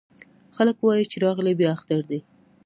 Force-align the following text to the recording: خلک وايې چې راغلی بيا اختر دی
خلک 0.57 0.77
وايې 0.81 1.05
چې 1.11 1.17
راغلی 1.25 1.53
بيا 1.59 1.69
اختر 1.75 1.99
دی 2.09 2.19